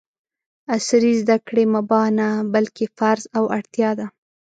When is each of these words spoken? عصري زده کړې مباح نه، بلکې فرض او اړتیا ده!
عصري 0.73 1.13
زده 1.21 1.37
کړې 1.47 1.63
مباح 1.75 2.07
نه، 2.17 2.27
بلکې 2.53 2.85
فرض 2.97 3.23
او 3.37 3.43
اړتیا 3.57 3.89
ده! 3.99 4.07